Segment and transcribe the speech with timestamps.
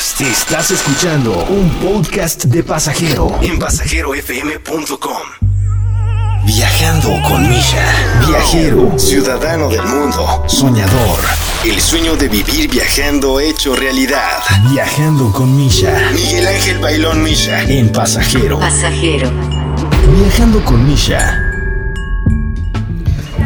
[0.00, 0.20] podcast.
[0.20, 5.18] Estás escuchando un podcast de pasajero en pasajerofm.com.
[6.44, 7.84] Viajando con Misha.
[8.26, 11.20] Viajero, ciudadano del mundo, soñador.
[11.64, 14.42] El sueño de vivir viajando hecho realidad.
[14.70, 16.10] Viajando con Misha.
[16.14, 17.62] Miguel Ángel Bailón Misha.
[17.62, 18.58] En pasajero.
[18.58, 19.30] Pasajero.
[20.16, 21.49] Viajando con Misha.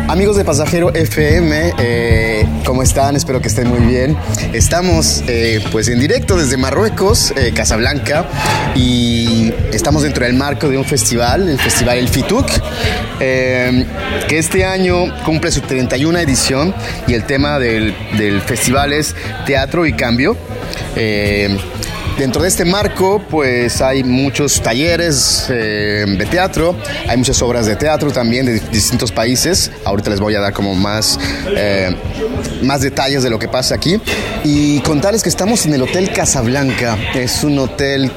[0.07, 3.17] Amigos de Pasajero FM, eh, ¿cómo están?
[3.17, 4.17] Espero que estén muy bien.
[4.53, 8.27] Estamos eh, pues en directo desde Marruecos, eh, Casablanca,
[8.75, 12.47] y estamos dentro del marco de un festival, el Festival El Fituk,
[13.19, 16.75] que este año cumple su 31 edición
[17.07, 17.95] y el tema del
[18.47, 19.15] festival es
[19.47, 20.37] Teatro y Cambio.
[22.19, 26.77] Dentro de este marco, pues hay muchos talleres eh, de teatro,
[27.09, 29.73] hay muchas obras de teatro también de distintos países.
[29.85, 31.19] Ahorita les voy a dar como más,
[31.57, 31.91] eh,
[32.63, 34.01] más detalles de lo que pasa aquí.
[34.45, 36.97] Y contarles que estamos en el Hotel Casablanca.
[37.15, 38.13] Es un hotel,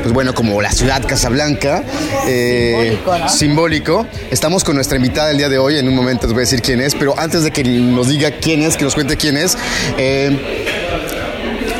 [0.00, 1.84] pues bueno, como la ciudad Casablanca.
[2.26, 4.06] Eh, simbólico, simbólico.
[4.30, 5.76] Estamos con nuestra invitada el día de hoy.
[5.76, 8.30] En un momento les voy a decir quién es, pero antes de que nos diga
[8.30, 9.58] quién es, que nos cuente quién es.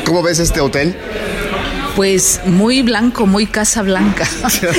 [0.04, 0.94] ¿Cómo ves este hotel?
[1.96, 4.26] Pues muy blanco, muy casa blanca,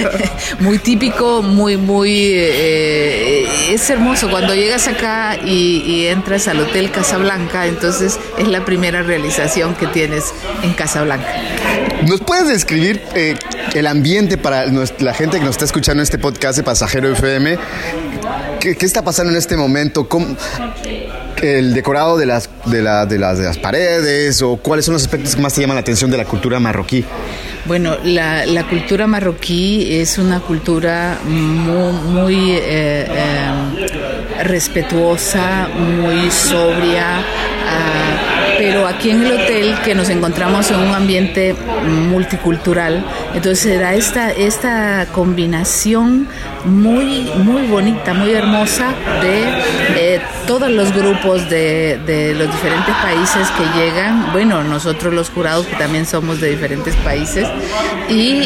[0.60, 2.12] muy típico, muy, muy...
[2.34, 9.04] Eh, es hermoso cuando llegas acá y, entras al Hotel Casablanca, entonces es la primera
[9.04, 10.34] realización que tienes
[10.64, 11.28] en Casablanca.
[12.08, 13.36] ¿Nos puedes describir eh,
[13.74, 17.58] el ambiente para la gente que nos está escuchando en este podcast de Pasajero FM?
[18.60, 20.10] ¿Qué, qué está pasando en este momento?
[20.10, 20.36] ¿Cómo,
[21.44, 25.42] el decorado de las, de, las, de las paredes o cuáles son los aspectos que
[25.42, 27.04] más te llaman la atención de la cultura marroquí?
[27.66, 37.20] Bueno, la, cultura marroquí es una cultura muy, eh, eh, respetuosa, muy sobria.
[37.20, 41.56] Uh, pero aquí en el hotel que nos encontramos en un ambiente
[41.86, 46.28] multicultural, entonces se da esta, esta combinación
[46.66, 50.03] muy, muy bonita, muy hermosa de
[50.48, 55.76] todos los grupos de, de los diferentes países que llegan, bueno, nosotros los jurados que
[55.76, 57.48] también somos de diferentes países,
[58.10, 58.44] y,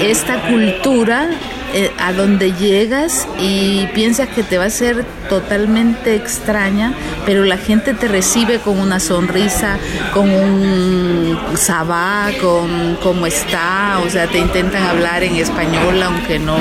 [0.00, 1.30] esta cultura
[1.72, 6.94] eh, a donde llegas y piensas que te va a ser totalmente extraña,
[7.26, 9.78] pero la gente te recibe con una sonrisa,
[10.12, 16.56] con un sabá, con cómo está, o sea, te intentan hablar en español aunque no,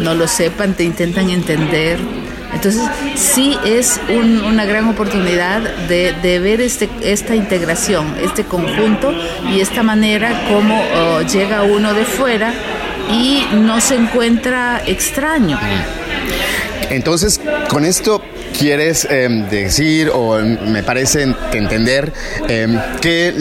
[0.00, 1.98] no lo sepan, te intentan entender.
[2.52, 2.82] Entonces
[3.14, 9.12] sí es una gran oportunidad de, ver este, esta integración, este conjunto
[9.52, 12.52] y esta manera como oh, llega uno de fuera
[13.10, 15.58] y no se encuentra extraño.
[16.90, 18.22] Entonces, con esto
[18.58, 22.12] quieres em, decir o me parece entender
[22.48, 23.32] em, que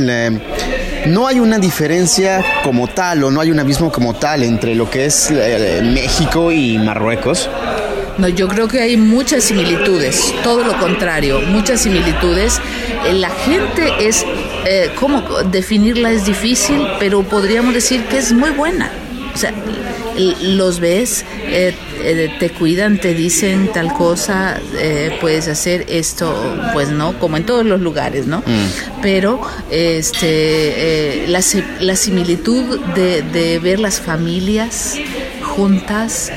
[1.07, 4.90] no hay una diferencia como tal o no hay un abismo como tal entre lo
[4.90, 7.50] que es eh, México y Marruecos.
[8.17, 12.59] No, yo creo que hay muchas similitudes, todo lo contrario, muchas similitudes.
[13.05, 14.25] Eh, la gente es,
[14.66, 16.81] eh, ¿cómo definirla es difícil?
[17.00, 18.91] Pero podríamos decir que es muy buena.
[19.33, 19.53] O sea,
[20.17, 26.89] los ves, eh, eh, te cuidan, te dicen tal cosa, eh, puedes hacer esto, pues
[26.89, 28.39] no, como en todos los lugares, ¿no?
[28.39, 29.01] Mm.
[29.01, 29.39] Pero
[29.69, 31.44] este, la,
[31.81, 34.95] la, similitud de, de, ver las familias
[35.44, 36.31] juntas,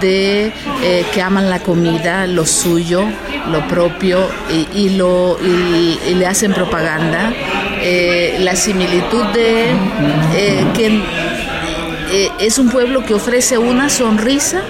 [0.00, 0.52] de
[1.12, 3.04] que aman la comida, lo suyo,
[3.50, 4.28] lo propio,
[4.74, 7.32] y, lo, y, le hacen propaganda,
[8.38, 9.66] la similitud de
[10.74, 11.02] que
[12.14, 14.62] eh, es un pueblo que ofrece una sonrisa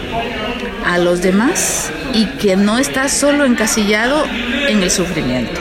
[0.87, 4.25] a los demás y que no está solo encasillado
[4.67, 5.61] en el sufrimiento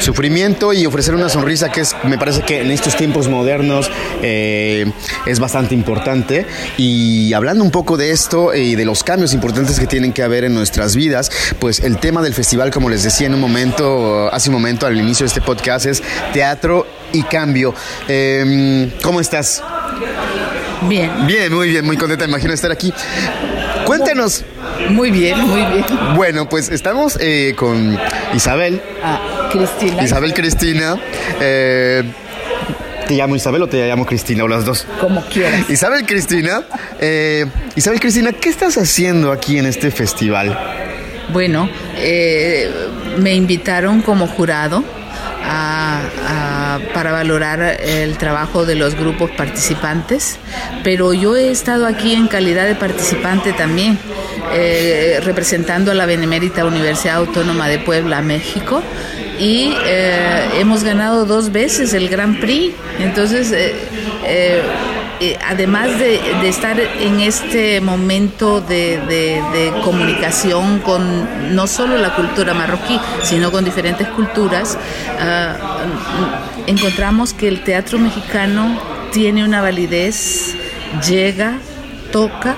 [0.00, 3.90] sufrimiento y ofrecer una sonrisa que es, me parece que en estos tiempos modernos
[4.22, 4.90] eh,
[5.26, 6.46] es bastante importante.
[6.76, 10.44] Y hablando un poco de esto y de los cambios importantes que tienen que haber
[10.44, 14.50] en nuestras vidas, pues el tema del festival, como les decía en un momento, hace
[14.50, 16.02] un momento al inicio de este podcast, es
[16.32, 17.74] teatro y cambio.
[18.08, 19.62] Em, ¿Cómo estás?
[20.82, 21.10] Bien.
[21.26, 22.92] Bien, muy bien, muy contenta, imagino estar aquí.
[23.84, 24.44] Cuéntenos.
[24.90, 25.84] Muy bien, muy bien.
[26.14, 27.98] Bueno, pues estamos eh, con
[28.34, 28.80] Isabel.
[29.02, 30.02] Ah, Cristina.
[30.02, 30.96] Isabel Cristina.
[31.40, 32.02] Eh,
[33.06, 34.86] ¿Te llamo Isabel o te llamo Cristina o las dos?
[35.00, 35.70] Como quieras.
[35.70, 36.62] Isabel Cristina.
[37.00, 37.46] Eh,
[37.76, 40.58] Isabel Cristina, ¿qué estás haciendo aquí en este festival?
[41.32, 41.68] Bueno,
[43.18, 44.82] me invitaron como jurado
[46.92, 50.38] para valorar el trabajo de los grupos participantes,
[50.82, 53.98] pero yo he estado aquí en calidad de participante también,
[54.52, 58.82] eh, representando a la Benemérita Universidad Autónoma de Puebla, México,
[59.38, 62.74] y eh, hemos ganado dos veces el Grand Prix.
[62.98, 64.62] Entonces, eh,
[65.20, 72.98] eh, además de, estar en este momento de, comunicación con no solo la cultura marroquí,
[73.22, 74.78] sino con diferentes culturas,
[75.20, 75.56] ah,
[76.66, 78.80] encontramos que el teatro mexicano
[79.12, 80.54] tiene una validez,
[81.08, 81.58] llega,
[82.12, 82.56] toca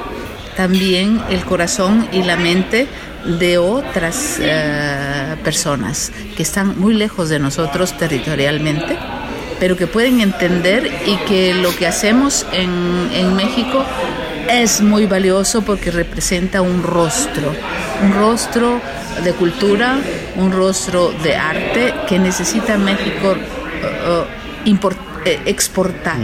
[0.57, 2.89] también el corazón y la mente
[3.39, 8.99] de otras eh, personas que están muy lejos de nosotros territorialmente,
[9.59, 13.85] pero que pueden entender y que lo que hacemos en, en México
[14.51, 17.55] es muy valioso porque representa un rostro,
[18.03, 18.81] un rostro
[19.23, 19.99] de cultura,
[20.37, 24.69] un rostro de arte que necesita México uh,
[25.47, 26.17] exportar.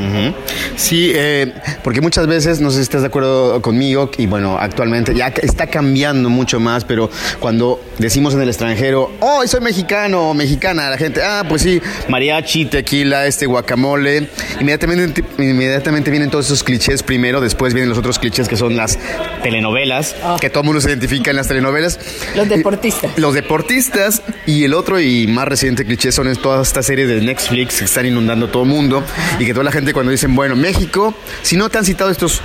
[0.77, 1.53] Sí, eh,
[1.83, 5.67] porque muchas veces, no sé si estás de acuerdo conmigo, y bueno, actualmente ya está
[5.67, 7.11] cambiando mucho más, pero
[7.41, 11.81] cuando decimos en el extranjero, oh, soy mexicano o mexicana, la gente, ah, pues sí,
[12.09, 14.29] mariachi, tequila, este guacamole,
[14.61, 18.99] inmediatamente, inmediatamente vienen todos esos clichés primero, después vienen los otros clichés que son las
[19.43, 20.37] telenovelas, ah.
[20.41, 21.99] que todo el mundo se identifica en las telenovelas.
[22.37, 23.19] Los deportistas.
[23.19, 27.79] los deportistas, y el otro y más reciente cliché son todas estas series de Netflix
[27.79, 28.94] que están inundando todo el mundo
[29.39, 32.43] y que toda la gente cuando dicen, bueno, México, si no te han citado estos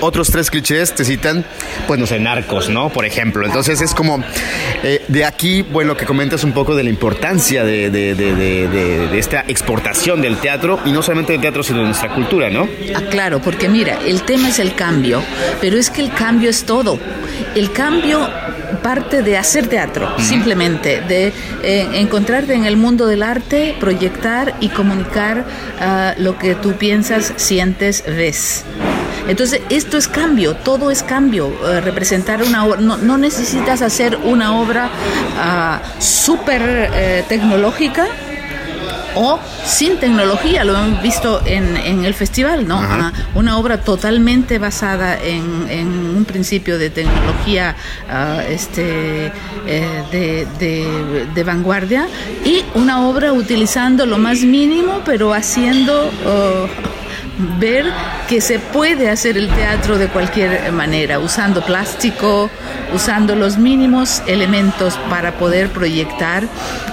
[0.00, 1.44] otros tres clichés te citan,
[1.86, 2.90] pues no sé, narcos, ¿no?
[2.90, 3.46] Por ejemplo.
[3.46, 4.22] Entonces es como,
[4.82, 10.20] eh, de aquí, bueno, que comentas un poco de la importancia de, de, esta exportación
[10.20, 12.68] del teatro, y no solamente del teatro, sino de nuestra cultura, ¿no?
[12.94, 15.22] Ah, claro, porque mira, el tema es el cambio,
[15.60, 16.98] pero es que el cambio es todo.
[17.54, 18.28] El cambio
[18.86, 21.32] parte de hacer teatro, simplemente, de
[21.64, 25.44] eh, encontrarte en el mundo del arte, proyectar y comunicar
[25.80, 28.64] ah, lo que tú piensas, sientes, ves.
[29.26, 31.52] Entonces, esto es cambio, todo es cambio.
[31.68, 34.88] Eh, representar una obra, no, necesitas hacer una obra
[35.36, 36.62] ah, súper
[36.94, 38.06] eh, tecnológica
[39.16, 42.80] o sin tecnología, lo hemos visto en, el festival, ¿no?
[43.34, 47.74] Una, obra totalmente basada en, un principio de tecnología
[48.10, 49.32] ah, este,
[49.66, 50.46] eh,
[51.34, 52.06] de, vanguardia
[52.44, 56.10] y una obra utilizando lo más mínimo, pero haciendo...
[56.26, 56.66] Oh,
[57.38, 57.92] ver
[58.28, 62.50] que se puede hacer el teatro de cualquier manera, usando plástico,
[62.94, 66.44] usando los mínimos elementos para poder proyectar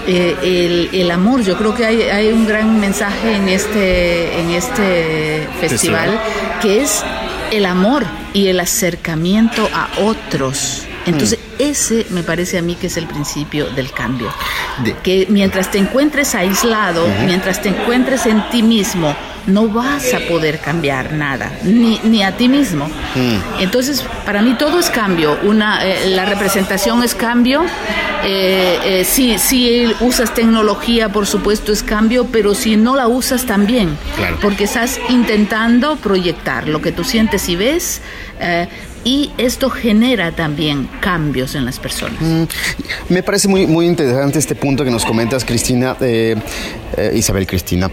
[0.08, 1.44] eh, el, amor.
[1.44, 6.20] Yo creo que hay, un gran mensaje en este, en este festival
[6.62, 7.04] que es
[7.52, 10.84] el amor y el acercamiento a otros.
[11.06, 11.62] Entonces, mm.
[11.62, 14.34] ese me parece a mí que es el principio del cambio.
[15.04, 19.16] Que mientras te encuentres aislado, mientras te encuentres en ti mismo,
[19.48, 22.88] no vas a poder cambiar nada, ni, ni a ti mismo.
[22.88, 23.62] Mm.
[23.62, 25.38] Entonces, para mí todo es cambio.
[25.44, 27.64] Una, eh, la representación es cambio.
[28.24, 33.46] Eh, eh, si, si usas tecnología, por supuesto, es cambio, pero si no la usas
[33.46, 33.98] también,
[34.42, 38.02] porque estás intentando proyectar lo que tú sientes y ves.
[39.04, 42.22] Y esto genera también cambios en las personas.
[42.22, 42.44] Mm,
[43.10, 45.96] me parece muy, muy interesante este punto que nos comentas, Cristina,
[47.14, 47.90] Isabel Cristina.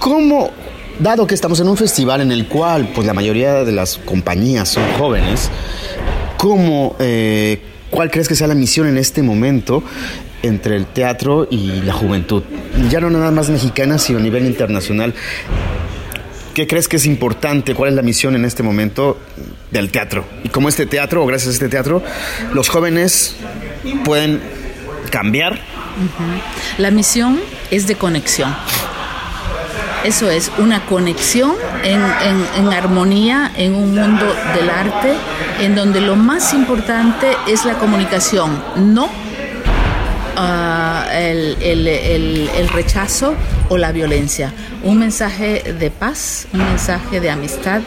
[0.00, 0.50] ¿Cómo,
[0.98, 4.68] dado que estamos en un festival en el cual pues la mayoría de las compañías
[4.68, 5.50] son jóvenes,
[6.36, 7.60] ¿cómo, eh,
[7.90, 9.82] cuál crees que sea la misión en este momento
[10.42, 12.42] entre el teatro y la juventud?
[12.90, 15.14] Ya no nada más mexicana, sino a nivel internacional.
[16.60, 17.74] ¿Qué crees que es importante?
[17.74, 19.18] ¿Cuál es la misión en este momento
[19.70, 20.26] del teatro?
[20.44, 22.02] Y como este teatro, o gracias a este teatro,
[22.52, 23.34] los jóvenes
[24.04, 24.42] pueden
[25.10, 25.58] cambiar.
[26.76, 27.40] La misión
[27.70, 28.54] es de conexión.
[30.04, 32.02] Eso es una conexión en,
[32.70, 35.14] armonía en un mundo del arte
[35.60, 39.08] en donde lo más importante es la comunicación, no
[40.36, 43.34] ah, el, rechazo
[43.70, 44.52] o la violencia.
[44.82, 47.80] Un mensaje de paz, un mensaje de amistad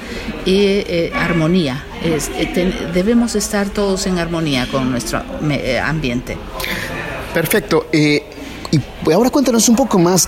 [0.45, 1.83] y eh, armonía.
[2.03, 2.19] Eh,
[2.93, 5.21] debemos estar todos en armonía con nuestro
[5.51, 6.35] eh, ambiente.
[7.33, 7.87] Perfecto.
[7.91, 8.21] y
[9.11, 10.27] ahora cuéntanos un poco más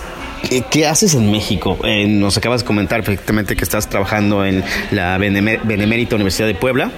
[0.70, 1.78] ¿Qué, haces en México?
[1.84, 6.90] Eh, nos acabas de comentar perfectamente que estás trabajando en la Benemérita Universidad de Puebla.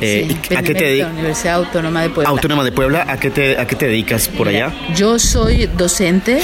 [0.00, 2.30] Eh, ¿a qué te Universidad Autónoma de Puebla.
[2.30, 4.72] Autónoma de Puebla, ¿a qué te, a qué te dedicas por allá?
[4.94, 6.40] Yo soy docente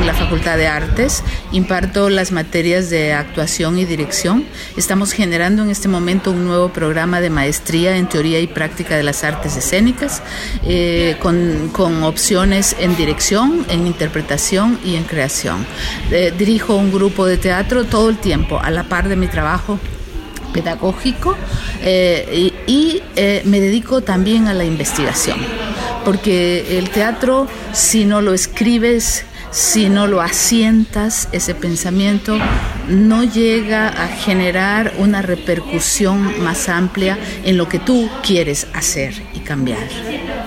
[0.00, 4.44] en la Facultad de Artes, imparto las materias de actuación y dirección.
[4.76, 9.02] Estamos generando en este momento un nuevo programa de maestría en teoría y práctica de
[9.02, 10.22] las artes escénicas,
[10.64, 15.66] eh, con, con opciones en dirección, en interpretación y en creación.
[16.10, 19.78] Eh, dirijo un grupo de teatro todo el tiempo, a la par de mi trabajo
[20.52, 21.36] pedagógico
[21.82, 25.38] eh, y, eh, me dedico también a la investigación
[26.04, 32.36] porque el teatro, si no lo escribes, si no lo asientas, ese pensamiento
[32.88, 39.40] no llega a generar una repercusión más amplia en lo que tú quieres hacer y
[39.40, 39.88] cambiar.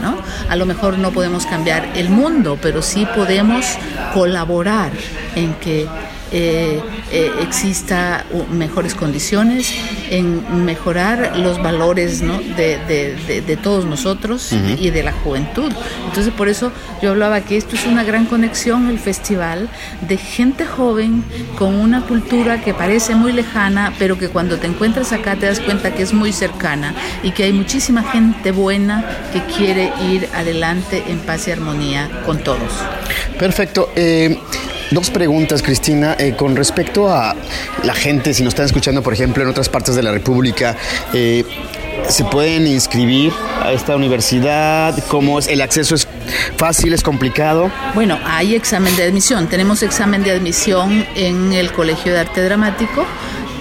[0.01, 0.17] ¿no?
[0.49, 3.65] A lo mejor no podemos cambiar el mundo, pero sí podemos
[4.13, 4.91] colaborar
[5.35, 5.87] en que
[6.31, 9.73] eh, eh, exista mejores condiciones,
[10.09, 15.71] en mejorar los valores de, todos nosotros y de la juventud.
[16.07, 16.71] Entonces por eso
[17.01, 19.69] yo hablaba que esto es una gran conexión, el festival,
[20.07, 21.23] de gente joven
[21.57, 25.59] con una cultura que parece muy lejana, pero que cuando te encuentras acá te das
[25.59, 31.03] cuenta que es muy cercana y que hay muchísima gente buena que quiere ir adelante
[31.07, 32.71] en paz y armonía con todos.
[33.37, 33.89] Perfecto.
[33.95, 34.39] Eh,
[34.91, 37.33] Dos preguntas, Cristina, eh, con respecto a
[37.83, 40.75] la gente, si nos están escuchando, por ejemplo, en otras partes de la República,
[41.13, 41.45] eh,
[42.09, 43.31] ¿se pueden inscribir
[43.63, 45.01] a esta universidad?
[45.07, 45.47] ¿Cómo es?
[45.47, 46.09] ¿El acceso es
[46.57, 47.71] fácil, es complicado?
[47.95, 49.47] Bueno, hay examen de admisión.
[49.47, 53.05] Tenemos examen de admisión en el Colegio de Arte Dramático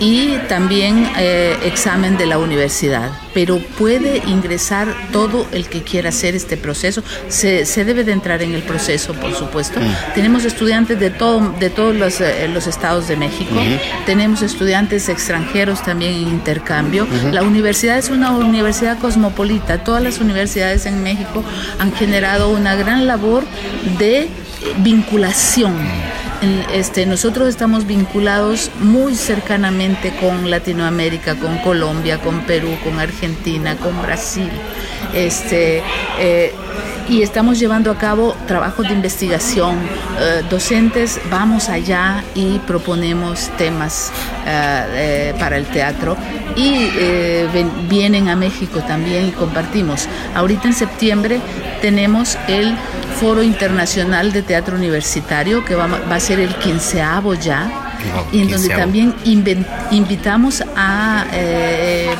[0.01, 3.11] y también eh, examen de la universidad.
[3.35, 7.05] Pero puede ingresar todo el que quiera hacer este proceso.
[7.29, 9.79] Se, debe de entrar en el proceso, por supuesto.
[9.79, 10.15] Mm.
[10.15, 13.55] Tenemos estudiantes de, todo, de todos los, eh, estados de México.
[14.07, 17.07] Tenemos estudiantes extranjeros también en intercambio.
[17.31, 19.85] La universidad es una universidad cosmopolita.
[19.85, 21.45] Todas las universidades en México
[21.79, 23.45] han generado una gran labor
[23.99, 24.29] de
[24.79, 25.75] vinculación
[26.73, 34.01] este, nosotros estamos vinculados muy cercanamente con Latinoamérica, con Colombia, con Perú, con Argentina, con
[34.01, 34.51] Brasil.
[35.13, 35.83] Este,
[36.19, 36.53] eh,
[37.11, 39.77] y estamos llevando a cabo trabajos de investigación.
[40.19, 44.11] Eh, docentes vamos allá y proponemos temas
[44.47, 46.17] eh, para el teatro
[46.57, 46.89] y
[47.89, 50.09] vienen a México también y compartimos.
[50.35, 51.41] Ahorita en septiembre
[51.83, 52.75] tenemos el
[53.21, 57.71] Foro Internacional de Teatro Universitario, que va, a ser el quinceavo ya,
[58.33, 59.15] y en donde también
[59.91, 62.15] invitamos a eh,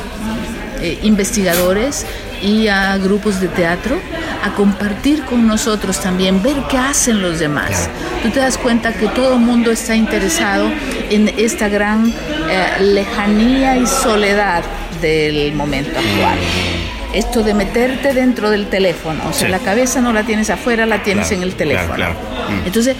[0.81, 2.05] eh, investigadores
[2.41, 3.99] y a grupos de teatro
[4.43, 7.89] a compartir con nosotros también, ver qué hacen los demás.
[8.23, 10.69] Tú te das cuenta que todo el mundo está interesado
[11.09, 14.63] en esta gran eh, lejanía y soledad
[15.01, 16.37] del momento actual
[17.13, 19.21] esto de meterte dentro del teléfono.
[19.29, 22.09] O sea, la cabeza no la tienes afuera, la tienes en el teléfono.
[22.09, 22.65] Mm.
[22.67, 22.95] Entonces,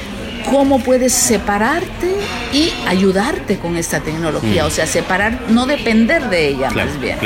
[0.49, 2.15] ¿cómo puedes separarte
[2.51, 4.63] y ayudarte con esta tecnología?
[4.63, 4.67] Mm.
[4.67, 7.17] O sea, separar, no depender de ella, más bien.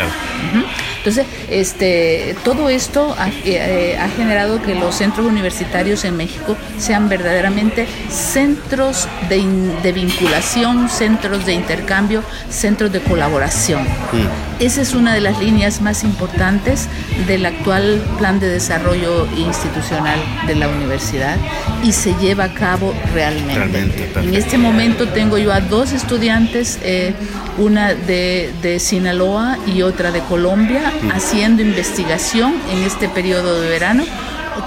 [1.06, 7.86] Entonces, este, todo esto eh, ha, generado que los centros universitarios en México sean verdaderamente
[8.10, 13.84] centros de, vinculación, centros de intercambio, centros de colaboración.
[13.84, 14.64] Mm.
[14.64, 16.88] Esa es una de las líneas más importantes
[17.28, 21.38] del actual plan de desarrollo institucional de la universidad
[21.84, 24.10] y se lleva a cabo realmente.
[24.16, 27.14] en este momento tengo yo a dos estudiantes, eh,
[27.58, 34.04] una de, de Sinaloa y otra de Colombia, haciendo investigación en este periodo de verano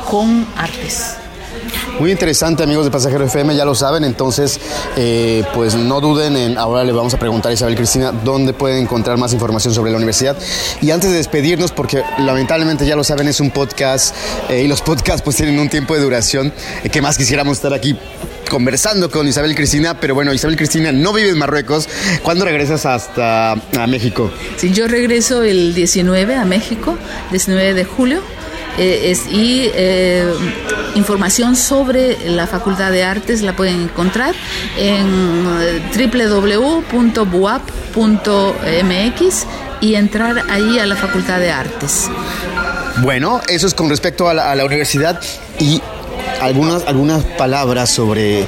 [0.09, 1.17] con artes.
[1.99, 4.61] Muy interesante, amigos de Pasajero FM, ya lo saben, entonces,
[4.97, 8.83] eh, pues no duden en, ahora le vamos a preguntar a Isabel Cristina dónde pueden
[8.83, 10.37] encontrar más información sobre la universidad.
[10.81, 14.15] Y antes de despedirnos, porque lamentablemente ya lo saben, es un podcast
[14.49, 16.53] eh, y los podcasts pues tienen un tiempo de duración,
[16.85, 17.99] eh, que más quisiéramos estar aquí
[18.49, 21.89] conversando con Isabel Cristina, pero bueno, Isabel Cristina no vive en Marruecos.
[22.23, 24.31] ¿Cuándo regresas hasta a México?
[24.57, 26.97] Sí, yo regreso el 19 a México,
[27.31, 28.21] 19 de julio.
[28.79, 30.25] Eh, es, y eh,
[30.95, 34.37] información sobre la Facultad de Artes la pueden encontrar
[34.77, 35.09] en
[35.97, 37.27] www.buap.mx
[39.81, 42.09] y entrar ahí a la Facultad de Artes.
[43.03, 45.21] Bueno, eso es con respecto a la, a la universidad
[45.59, 45.83] y
[46.41, 48.47] algunas, algunas palabras sobre, eh,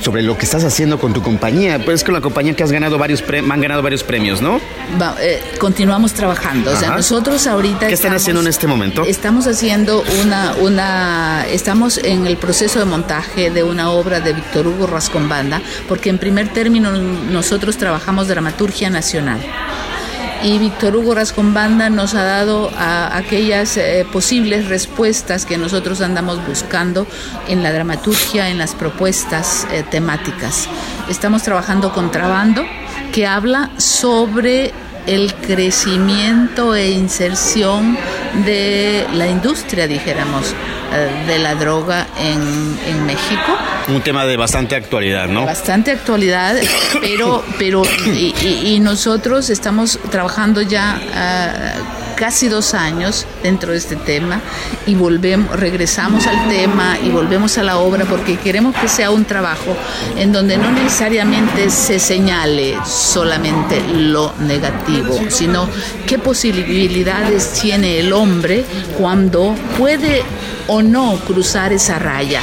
[0.00, 1.84] sobre lo que estás haciendo con tu compañía.
[1.84, 4.60] Pues con la compañía que has ganado varios han ganado varios premios, ¿no?
[5.20, 6.72] Eh, continuamos trabajando.
[6.72, 7.86] O sea, nosotros ahorita.
[7.88, 9.04] ¿Qué están haciendo en este momento?
[9.04, 11.46] Estamos haciendo una, una.
[11.48, 16.18] Estamos en el proceso de montaje de una obra de Víctor Hugo Rascombanda, porque en
[16.18, 19.40] primer término nosotros trabajamos dramaturgia nacional
[20.42, 27.06] y Víctor Hugo Rascombanda nos ha dado aquellas eh, posibles respuestas que nosotros andamos buscando
[27.48, 30.68] en la dramaturgia, en las propuestas eh, temáticas.
[31.08, 32.64] Estamos trabajando con Trabando,
[33.12, 34.72] que habla sobre
[35.06, 37.96] el crecimiento e inserción
[38.44, 40.54] de la industria, dijéramos,
[40.92, 43.56] eh, de la droga en, en, México.
[43.88, 45.44] Un tema de bastante actualidad, ¿no?
[45.44, 46.56] Bastante actualidad,
[47.00, 51.81] pero, pero y, nosotros estamos trabajando ya uh,
[52.22, 54.40] casi dos años dentro de este tema
[54.86, 59.24] y volvemos, regresamos al tema y volvemos a la obra porque queremos que sea un
[59.24, 59.76] trabajo
[60.16, 65.68] en donde no necesariamente se señale solamente lo negativo, sino
[66.06, 68.64] qué posibilidades tiene el hombre
[68.96, 70.22] cuando puede
[70.68, 72.42] o no cruzar esa raya,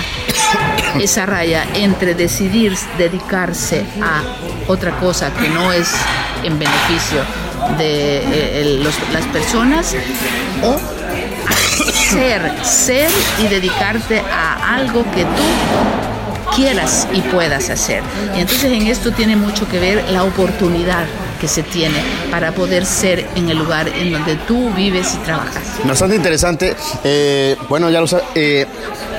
[0.99, 4.23] esa raya entre decidir dedicarse a
[4.67, 5.89] otra cosa que no es
[6.43, 7.23] en beneficio
[7.77, 8.79] de eh,
[9.13, 9.95] las personas
[10.63, 10.77] o
[11.93, 13.09] ser, ser
[13.39, 18.03] y dedicarte a algo que tú quieras y puedas hacer.
[18.35, 21.05] Y entonces en esto tiene mucho que ver la oportunidad
[21.39, 21.97] que se tiene
[22.29, 25.63] para poder ser en el lugar en donde tú vives y trabajas.
[25.83, 26.75] Bastante interesante.
[27.03, 28.25] Eh, bueno, ya lo sabes.
[28.35, 28.65] Eh,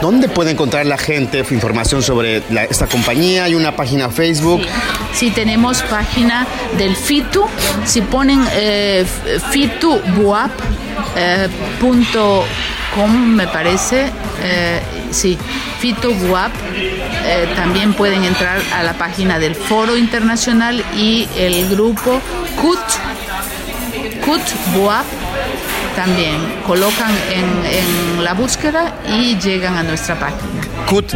[0.01, 3.45] ¿Dónde puede encontrar la gente información sobre esta compañía?
[3.45, 4.63] ¿Hay una página Facebook?
[5.13, 6.47] Sí, tenemos página
[6.79, 7.45] del FITU.
[7.85, 9.05] Si ponen eh,
[9.51, 10.51] fitubuap.com,
[13.27, 14.11] me parece,
[15.11, 15.39] sí,
[15.81, 22.21] FITUBUAP, eh, también pueden entrar a la página del Foro Internacional y el grupo
[22.61, 22.79] CUT,
[24.25, 24.41] CUT
[25.97, 26.37] también
[26.67, 30.41] colocan en, la búsqueda y llegan a nuestra página.
[30.87, 31.15] CUT,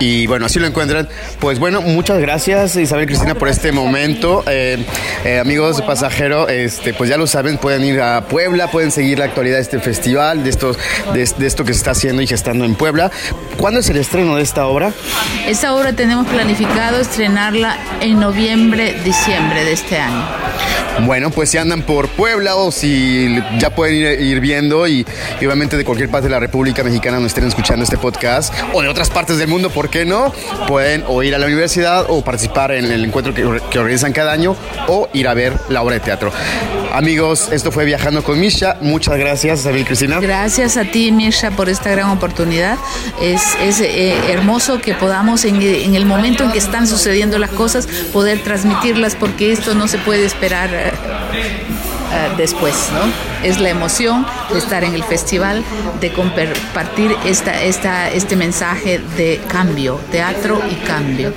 [0.00, 1.08] y bueno, así lo encuentran.
[1.40, 4.44] Pues bueno, muchas gracias Isabel Cristina por este momento.
[4.46, 4.84] Eh,
[5.24, 9.18] eh, amigos de Pasajero, este, pues ya lo saben, pueden ir a Puebla, pueden seguir
[9.18, 10.78] la actualidad de este festival, de, estos,
[11.12, 13.10] de, de esto que se está haciendo y gestando en Puebla.
[13.56, 14.92] ¿Cuándo es el estreno de esta obra?
[15.46, 20.24] Esta obra tenemos planificado estrenarla en noviembre, diciembre de este año.
[21.04, 25.06] Bueno, pues si andan por Puebla o si ya pueden ir, viendo y,
[25.38, 28.88] obviamente de cualquier parte de la República Mexicana no estén escuchando este podcast o de
[28.88, 30.32] otras partes del mundo, ¿por qué no?
[30.66, 34.56] Pueden o ir a la universidad o participar en el encuentro que, organizan cada año
[34.88, 36.32] o ir a ver la obra de teatro.
[36.94, 38.78] Amigos, esto fue Viajando con Misha.
[38.80, 40.18] Muchas gracias, Isabel Cristina.
[40.18, 42.78] Gracias a ti, Misha, por esta gran oportunidad.
[43.20, 48.42] Es, eh, hermoso que podamos, en, el momento en que están sucediendo las cosas, poder
[48.42, 50.92] transmitirlas porque esto no se puede esperar eh,
[52.38, 53.25] después, ¿no?
[53.42, 55.62] Es la emoción de estar en el festival,
[56.00, 61.32] de compartir esta, esta, este mensaje de cambio, teatro y cambio.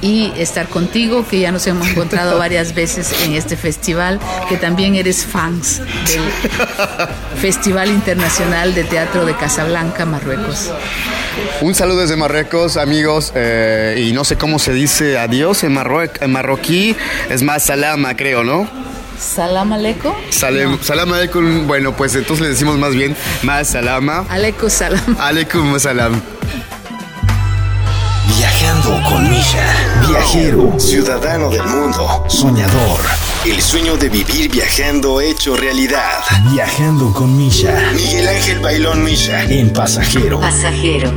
[0.00, 4.96] Y estar contigo, que ya nos hemos encontrado varias veces en este festival, que también
[4.96, 6.22] eres fans del
[7.40, 10.70] Festival Internacional de Teatro de Casablanca, Marruecos.
[11.62, 15.76] Un saludo desde Marruecos, amigos, eh, y no sé cómo se dice adiós en,
[16.20, 16.94] en marroquí,
[17.30, 18.68] es más salama, creo, ¿no?
[19.24, 20.12] Salam aleikum.
[20.30, 21.66] Salam aleikum.
[21.66, 24.24] Bueno, pues entonces le decimos más bien más salama.
[24.28, 25.16] Aleikum salam.
[25.18, 26.20] Aleikum salam.
[28.36, 29.64] Viajando con Misha.
[30.06, 33.00] Viajero, ciudadano del mundo, soñador.
[33.46, 36.20] El sueño de vivir viajando hecho realidad.
[36.52, 37.92] Viajando con Misha.
[37.94, 39.42] Miguel Ángel Bailón Misha.
[39.44, 40.38] En pasajero.
[40.40, 41.10] Pasajero.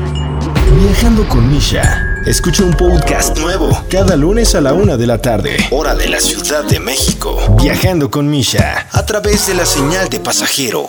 [0.82, 2.07] Viajando con Misha.
[2.28, 6.20] Escucha un podcast nuevo cada lunes a la una de la tarde, hora de la
[6.20, 7.40] Ciudad de México.
[7.58, 10.88] Viajando con Misha a través de la señal de pasajero.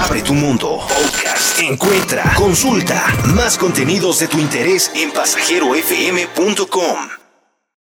[0.00, 0.78] Abre tu mundo.
[0.86, 1.58] Podcast.
[1.58, 3.04] Encuentra, consulta
[3.34, 7.19] más contenidos de tu interés en pasajerofm.com.